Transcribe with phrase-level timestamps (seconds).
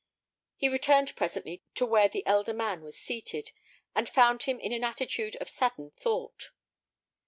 [0.55, 3.51] He returned presently to where the elder man was seated,
[3.93, 6.49] and found him in an attitude of saddened thought.